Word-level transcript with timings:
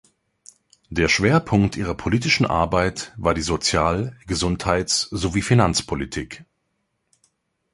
Der 0.89 1.07
Schwerpunkt 1.09 1.77
ihrer 1.77 1.93
politischen 1.93 2.47
Arbeit 2.47 3.13
war 3.17 3.35
die 3.35 3.43
Sozial-, 3.43 4.17
Gesundheits- 4.25 5.01
sowie 5.11 5.43
Finanzpolitik. 5.43 6.43